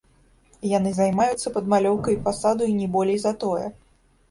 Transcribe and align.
Яны 0.77 0.93
займаюцца 0.99 1.53
падмалёўкай 1.59 2.19
фасаду 2.25 2.73
і 2.73 2.77
не 2.81 2.91
болей 2.99 3.19
за 3.27 3.37
тое. 3.47 3.67